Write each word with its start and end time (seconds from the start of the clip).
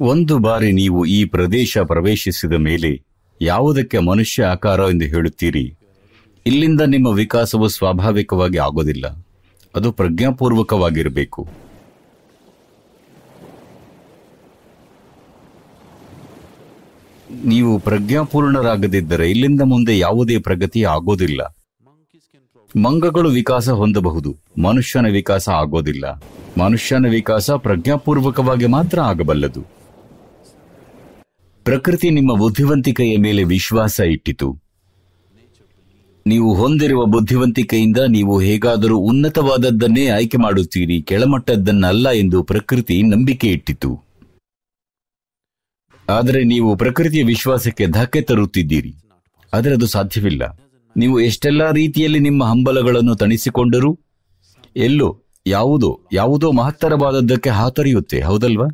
ಒಂದು 0.00 0.38
ಬಾರಿ 0.38 0.72
ನೀವು 0.72 1.06
ಈ 1.06 1.24
ಪ್ರದೇಶ 1.24 1.78
ಪ್ರವೇಶಿಸಿದ 1.78 2.52
ಮೇಲೆ 2.52 3.02
ಯಾವುದಕ್ಕೆ 3.42 3.98
ಮನುಷ್ಯ 3.98 4.44
ಆಕಾರ 4.44 4.80
ಎಂದು 4.80 5.04
ಹೇಳುತ್ತೀರಿ? 5.04 5.74
ಇಲ್ಲಿಂದ 6.46 6.80
ನಿಮ್ಮ 6.80 7.08
ವಿಕಾಸವು 7.08 7.68
ಸ್ವಾಭಾವಿಕವಾಗಿ 7.68 8.58
ಆಗೋದಿಲ್ಲ. 8.58 9.26
ಅದು 9.76 9.92
ಪ್ರಜ್ಞಾಪೂರ್ವಕವಾಗಿರಬೇಕು. 9.92 11.48
ನೀವು 17.44 17.78
ಪ್ರಜ್ಞಾಪೂರ್ಣರಾಗದಿದ್ದರೆ 17.78 19.30
ಇಲ್ಲಿಂದ 19.30 19.60
ಮುಂದೆ 19.64 19.98
ಯಾವುದೇ 19.98 20.38
ಪ್ರಗತಿ 20.38 20.84
ಆಗೋದಿಲ್ಲ. 20.84 21.56
ಮಂಗಗಳು 22.82 23.28
ವಿಕಾಸ 23.28 23.68
ಹೊಂದಬಹುದು. 23.68 24.36
ಮನುಷ್ಯನ 24.62 25.06
ವಿಕಾಸ 25.06 25.48
ಆಗೋದಿಲ್ಲ. 25.48 26.22
ಮನುಷ್ಯನ 26.58 27.06
ವಿಕಾಸ 27.10 27.50
ಪ್ರಜ್ಞಾಪೂರ್ವಕವಾಗಿ 27.50 28.66
ಮಾತ್ರ 28.66 29.00
ಆಗಬಲ್ಲದು. 29.00 29.77
ಪ್ರಕೃತಿ 31.68 32.10
ನಿಮ್ಮ 32.10 32.38
ಬುದ್ಧಿವಂತಿಕೆಯ 32.38 33.16
ಮೇಲೆ 33.18 33.44
ವಿಶ್ವಾಸ 33.44 34.00
ಇಟ್ಟಿತು. 34.00 34.58
ನೀವು 36.26 36.54
ಹೊಂದಿರುವ 36.54 37.04
ಬುದ್ಧಿವಂತಿಕೆಯಿಂದ 37.04 37.96
ನೀವು 38.08 38.40
ಹೇಗಾದರೂ 38.40 38.98
ಉನ್ನತವಾದದ್ದನ್ನೇ 38.98 40.06
ಆಯ್ಕೆ 40.06 40.38
ಮಾಡುತ್ತೀರಿ, 40.38 41.02
ಕೆಳಮಟ್ಟದ್ದನ್ನಲ್ಲ 41.02 42.10
ಎಂದು 42.10 42.42
ಪ್ರಕೃತಿ 42.42 43.02
ನಂಬಿಕೆ 43.02 43.48
ಇಟ್ಟಿತು. 43.48 44.00
ಆದರೆ 46.08 46.44
ನೀವು 46.44 46.76
ಪ್ರಕೃತಿಯ 46.76 47.24
ವಿಶ್ವಾಸಕ್ಕೆ 47.24 47.86
ಧಕ್ಕೆ 47.86 48.20
ತರುತ್ತಿದ್ದೀರಿ. 48.20 48.94
ಆದರೆ 49.54 49.74
ಅದು 49.74 49.86
ಸಾಧ್ಯವಿಲ್ಲ. 49.86 50.58
ನೀವು 50.96 51.20
ಎಷ್ಟೆಲ್ಲಾ 51.20 51.70
ರೀತಿಯಲ್ಲಿ 51.70 52.18
ನಿಮ್ಮ 52.18 52.44
ಹಂಬಲಗಳನ್ನು 52.44 53.14
ತಣಿಸಿಕೊಂಡರೂ? 53.14 53.98
ಎಲ್ಲೋ, 54.76 55.22
ಯಾವುದೋ 55.46 56.00
ಯಾವುದೋ 56.12 56.52
ಮಹತ್ತರವಾದದ್ದಕ್ಕೆ 56.52 57.50
ಹಾತೊರೆಯುತ್ತೆ, 57.50 58.20
ಹೌದಲ್ವಾ? 58.20 58.66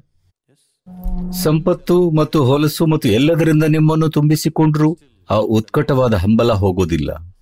ಸಂಪತ್ತು 1.32 2.10
ಮತ್ತು 2.10 2.44
ಹೊಲಸು 2.44 2.86
ಮತ್ತು 2.86 3.08
ಎಲ್ಲದರಿಂದ 3.08 3.64
ನಿಮ್ಮನ್ನು 3.64 4.08
ತುಂಬಿಸಿಕೊಂಡ್ರೂ, 4.08 4.98
ಆ 5.30 5.34
ಉತ್ಕಟವಾದ 5.34 6.14
ಹಂಬಲ 6.14 6.52
ಹೋಗೋದಿಲ್ಲ. 6.52 7.34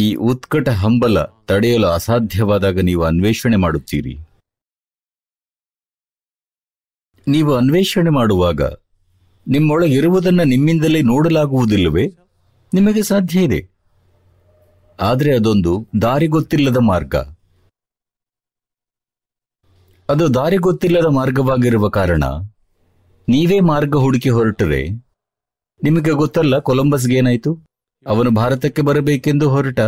ಈ 0.00 0.14
ಉತ್ಕಟ 0.14 0.68
ಹಂಬಲ 0.68 1.22
ತಡೆಯಲು 1.22 1.86
ಅಸಾಧ್ಯವಾದಾಗ 1.86 2.80
ನೀವು 2.80 3.02
ಅನ್ವೇಷಣೆ 3.02 3.56
ಮಾಡುತ್ತೀರಿ. 3.56 4.16
ನೀವು 7.28 7.54
ಅನ್ವೇಷಣೆ 7.54 8.10
ಮಾಡುವಾಗ 8.10 8.62
ನಿಮ್ಮೊಳಗಿರುವುದನ್ನು 9.48 10.44
ನಿಮ್ಮಿಂದಲೇ 10.44 11.02
ನೋಡಲಾಗುವುದಿಲ್ಲವೇ? 11.02 12.08
ನಿಮಗೆ 12.74 13.02
ಸಾಧ್ಯ 13.02 13.40
ಇದೆ. 13.40 13.68
ಆದರೆ 15.00 15.34
ಅದೊಂದು 15.34 15.88
ದಾರಿ 16.02 16.26
ಗೊತ್ತಿಲ್ಲದ 16.26 16.76
ಮಾರ್ಗ. 16.76 17.16
ಅದು 20.12 20.34
ದಾರಿ 20.34 20.56
ಗೊತ್ತಿಲ್ಲದ 20.56 21.06
ಮಾರ್ಗವಾಗಿರುವ 21.06 21.88
ಕಾರಣ 21.88 22.24
ನೀವೇ 23.28 23.60
ಮಾರ್ಗ 23.60 23.96
ಹುಡುಕಿ 23.96 24.28
ಹೊರಟರೆ 24.28 24.88
ನಿಮಗೆ 25.82 26.10
ಗೊತ್ತಲ್ಲ 26.10 26.58
ಕೊಲಂಬಸ್ಗೆ 26.58 27.16
ಏನಾಯಿತು? 27.16 27.66
ಅವನು 28.06 28.30
ಭಾರತಕ್ಕೆ 28.30 28.82
ಬರಬೇಕೆಂದು 28.82 29.50
ಹೊರಟ. 29.50 29.80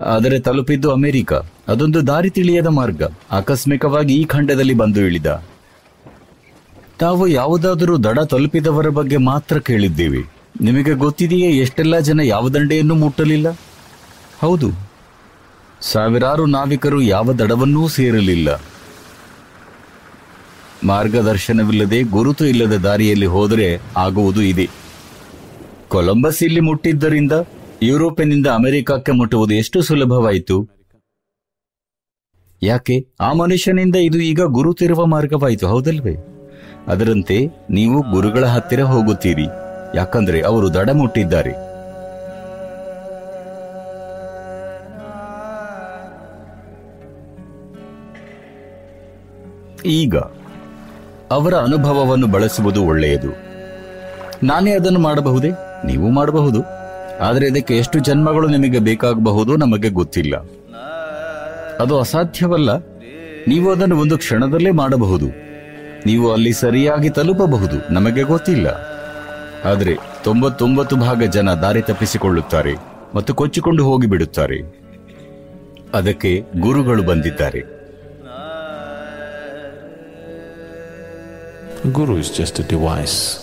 ಆದರೆ 0.00 0.40
ತಲುಪಿದ್ದು 0.40 0.92
ಅಮೆರಿಕ. 0.92 1.32
ಅದೊಂದು 1.68 2.06
ದಾರಿ 2.06 2.30
ತಿಳಿಯದ 2.30 2.66
ಮಾರ್ಗ. 2.66 3.02
ಆಕಸ್ಮಿಕವಾಗಿ 3.30 4.14
ಈ 4.14 4.24
ಖಂಡದಲ್ಲಿ 4.24 4.74
ಬಂದು 4.74 5.00
ಇಳಿದ. 5.00 5.44
ತಾವು 6.98 7.26
ಯಾವುದಾದರೂ 7.26 7.96
ದಡ 7.96 8.18
ತಲುಪಿದವರ 8.18 8.88
ಬಗ್ಗೆ 8.88 9.16
ಮಾತ್ರ 9.16 9.58
ಕೇಳಿದ್ದೀವಿ. 9.58 10.24
ನಿಮಗೆ 10.60 10.92
ಗೊತ್ತಿದೆಯೇ 10.92 11.50
ಎಷ್ಟೆಲ್ಲ 11.50 11.98
ಜನ 11.98 12.20
ಯಾವ 12.20 12.48
ದಂಡೆಯನ್ನು 12.48 12.94
ಮುಟ್ಟಲಿಲ್ಲ? 12.94 13.58
ಹೌದು. 14.38 14.87
ಸಾವಿರಾರು 15.80 16.46
ನಾವಿಕರು 16.46 17.02
ಯಾವ 17.02 17.32
ದಡವನ್ನೂ 17.32 17.88
ಸೇರಲಿಲ್ಲ. 17.88 18.60
ಮಾರ್ಗದರ್ಶನವಿಲ್ಲದೆ 20.84 22.02
ಗುರುತು 22.02 22.46
ಇಲ್ಲದ 22.46 22.76
ದಾರಿಯಲ್ಲಿ 22.76 23.26
ಹೋದರೆ 23.26 23.80
ಆಗುವುದು 23.96 24.42
ಇದೆ. 24.42 24.68
ಕೊಲಂಬಸ್ 25.88 26.42
ಇಲ್ಲಿ 26.42 26.60
ಮುಟ್ಟಿದ್ದರಿಂದ 26.60 27.32
ಯುರೋಪಿನಿಂದ 27.82 28.46
ಅಮೆರಿಕಕ್ಕೆ 28.46 29.12
ಮುಟ್ಟುವುದು 29.12 29.54
ಎಷ್ಟು 29.54 29.82
ಸುಲಭವಾಯಿತು? 29.82 30.68
ಯಾಕೆ? 32.62 33.06
ಆ 33.20 33.32
ಮನುಷ್ಯನಿಂದ 33.32 33.96
ಇದು 33.96 34.18
ಈಗ 34.18 34.40
ಗುರುತಿರುವ 34.42 35.06
ಮಾರ್ಗವಾಯಿತು, 35.06 35.66
ಹೌದಲ್ವೇ? 35.66 36.16
ಅದರಂತೆ 36.88 37.46
ನೀವು 37.70 38.10
ಗುರುಗಳ 38.10 38.44
ಹತ್ತಿರ 38.44 38.82
ಹೋಗುತ್ತೀರಿ. 38.82 39.46
ಯಾಕಂದ್ರೆ 39.94 40.40
ಅವರು 40.40 40.74
ದಡ 40.74 40.90
ಮುಟ್ಟಿದ್ದಾರೆ. 40.90 41.67
ಈಗ 49.86 50.16
ಅವರ 51.30 51.54
ಅನುಭವವನ್ನು 51.54 52.26
ಬಳಸುವುದು 52.26 52.84
ಒಳ್ಳೆಯದು. 52.84 53.28
ನಾನೇ 54.42 54.72
ಅದನ್ನು 54.72 55.00
ಮಾಡಬಹುದೇ? 55.00 55.50
ನೀವು 55.86 56.10
ಮಾಡಬಹುದು. 56.10 56.62
ಆದರೆ 57.20 57.46
ಇದಕ್ಕೆ 57.46 57.76
ಎಷ್ಟು 57.78 57.98
ಜನ್ಮಗಳು 57.98 58.48
ನಿಮಗೆ 58.48 58.78
ಬೇಕಾಗಬಹುದು 58.78 59.56
ನಮಗೆ 59.56 59.88
ಗೊತ್ತಿಲ್ಲ. 59.88 60.36
ಅದು 61.80 61.98
ಅಸಾಧ್ಯವಲ್ಲ. 62.00 62.76
ನೀವು 63.48 63.72
ಅದನ್ನು 63.72 64.00
ಒಂದು 64.00 64.18
ಕ್ಷಣದಲ್ಲೇ 64.18 64.70
ಮಾಡಬಹುದು. 64.70 65.26
ನೀವು 66.06 66.32
ಅಲ್ಲಿ 66.32 66.52
ಸರಿಯಾಗಿ 66.52 67.10
ತಲುಪಬಹುದು. 67.10 67.92
ನಮಗೆ 67.92 68.22
ಗೊತ್ತಿಲ್ಲ. 68.22 68.66
ಆದರೆ 69.64 69.96
ತೊಂಬತ್ತೊಂಬತ್ತು 70.24 70.96
ಭಾಗ 70.96 71.22
ಜನ 71.22 71.50
ದಾರಿ 71.50 71.82
ತಪ್ಪಿಸಿಕೊಳ್ಳುತ್ತಾರೆ 71.82 72.74
ಮತ್ತು 73.14 73.34
ಕೊಚ್ಚಿಕೊಂಡು 73.34 73.84
ಹೋಗಿಬಿಡುತ್ತಾರೆ. 73.84 74.60
ಅದಕ್ಕೆ 75.94 76.44
ಗುರುಗಳು 76.60 77.02
ಬಂದಿದ್ದಾರೆ. 77.02 77.77
Guru 81.84 82.18
is 82.18 82.40
just 82.40 82.56
a 82.56 82.66
device. 82.70 83.36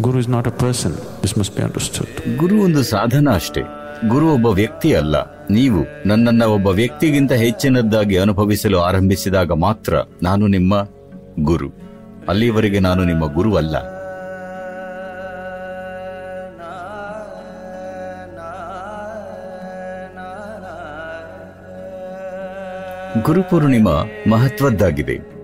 Guru 0.00 0.18
is 0.18 0.28
not 0.28 0.48
a 0.48 0.50
person 0.50 0.94
this 1.22 1.34
must 1.34 1.56
be 1.56 1.62
understood 1.62 2.36
guru 2.36 2.62
ಒಂದು 2.62 2.82
ಸಾಧನ 2.82 3.28
ಅಷ್ಟೇ. 3.34 3.60
ಗುರು 4.08 4.32
ಒಬ್ಬ 4.32 4.46
ವ್ಯಕ್ತಿ 4.46 4.94
ಅಲ್ಲ. 4.94 5.46
ನೀವು 5.50 6.08
ನನ್ನನ್ನ 6.08 6.42
ಒಬ್ಬ 6.42 6.66
ವ್ಯಕ್ತಿಗಿಂತ 6.66 7.32
ಹೆಚ್ಚಿನದ್ದಾಗಿ 7.32 8.18
ಅನುಭವಿಸಲು 8.18 8.80
ಆರಂಭಿಸಿದಾಗ 8.80 9.52
ಮಾತ್ರ 9.52 9.94
ನಾನು 10.22 10.46
ನಿಮ್ಮ 10.46 10.88
ಗುರು. 11.40 11.68
ಅಲ್ಲಿಯವರೆಗೆ 12.28 12.78
ನಾನು 12.78 13.04
ನಿಮ್ಮ 13.04 13.34
ಗುರು 13.34 13.56
ಅಲ್ಲ. 13.56 13.96
ಗುರುಪೂರ್ಣಿಮಾ 23.22 24.10
ಮಹತ್ವದ್ದಾಗಿದೆ. 24.30 25.35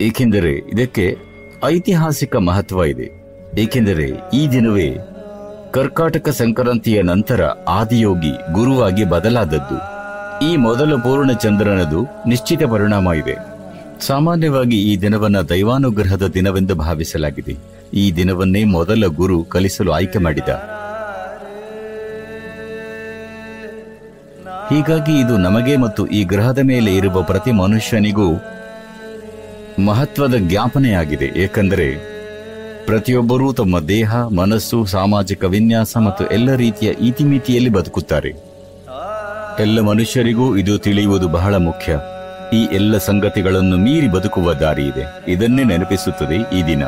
ಏಕೆಂದರೆ 0.00 0.52
ಇದಕ್ಕೆ 0.52 1.16
ಐತಿಹಾಸಿಕ 1.64 2.36
ಮಹತ್ವ 2.36 2.84
ಇದೆ. 2.84 3.10
ಏಕೆಂದರೆ 3.58 4.10
ಈ 4.34 4.48
ದಿನವೇ 4.48 4.96
ಕರ್ಕಾಟಕ 5.70 6.28
ಸಂಕ್ರಾಂತಿಯ 6.28 7.02
ನಂತರ 7.02 7.44
ಆದಿಯೋಗಿ 7.44 8.30
ಗುರುವಾಗಿ 8.52 9.04
ಬದಲಾದದ್ದು. 9.04 9.94
ಈ 10.44 10.56
ಮೊದಲ 10.56 10.94
ಪೂರ್ಣ 10.94 11.32
ಚಂದ್ರನದು 11.32 12.28
ನಿಶ್ಚಿತ 12.28 12.62
ಪರಿಣಾಮ 12.62 13.12
ಇದೆ. 13.12 13.34
ಸಾಮಾನ್ಯವಾಗಿ 14.00 14.92
ಈ 14.92 15.00
ದಿನವನ್ನ 15.00 15.40
ದೈವಾನುಗ್ರಹದ 15.40 16.26
ದಿನವೆಂದು 16.26 16.74
ಭಾವಿಸಲಾಗಿದೆ. 16.74 17.56
ಈ 17.94 18.12
ದಿನವನ್ನೇ 18.12 18.64
ಮೊದಲ 18.64 19.06
ಗುರು 19.06 19.44
ಕಲಿಸಲು 19.44 19.92
ಆಯ್ಕೆ 19.92 20.18
ಮಾಡಿದ. 20.18 20.48
ಹೀಗಾಗಿ 24.70 25.20
ಇದು 25.20 25.38
ನಮಗೆ 25.38 25.76
ಮತ್ತು 25.76 26.06
ಈ 26.06 26.24
ಗ್ರಹದ 26.24 26.58
ಮೇಲೆ 26.58 26.94
ಇರುವ 26.94 27.22
ಪ್ರತಿ 27.22 27.52
ಮನುಷ್ಯನಿಗೂ 27.52 28.34
ಮಹತ್ವದ 29.78 30.34
ಜ್ಞಾಪನೆಯಾಗಿದೆ. 30.38 31.24
ಏಕೆಂದರೆ 31.24 31.94
ಪ್ರತಿಯೊಬ್ಬರೂ 32.86 33.52
ತಮ್ಮ 33.52 33.80
ದೇಹ, 33.80 34.16
ಮನಸ್ಸು, 34.16 34.84
ಸಾಮಾಜಿಕ 34.84 35.44
ವಿನ್ಯಾಸ 35.44 35.96
ಮತ್ತು 35.96 36.26
ಎಲ್ಲ 36.26 36.54
ರೀತಿಯ 36.54 36.92
ಇತಿಮಿತಿಯಲ್ಲಿ 37.00 37.70
ಬದುಕುತ್ತಾರೆ. 37.70 38.28
ಎಲ್ಲ 39.62 39.80
ಮನುಷ್ಯರಿಗೂ 39.80 40.56
ಇದು 40.56 40.78
ತಿಳಿಯುವುದು 40.78 41.28
ಬಹಳ 41.28 41.54
ಮುಖ್ಯ. 41.54 41.96
ಈ 42.56 42.64
ಎಲ್ಲ 42.72 42.98
ಸಂಗತಿಗಳನ್ನು 42.98 43.76
ಮೀರಿ 43.76 44.08
ಬದುಕುವ 44.08 44.52
ದಾರಿ 44.52 44.82
ಇದೆ. 44.82 45.32
ಇದನ್ನೇ 45.32 45.64
ನೆನಪಿಸುತ್ತದೆ 45.64 46.58
ಈ 46.58 46.66
ದಿನ. 46.66 46.82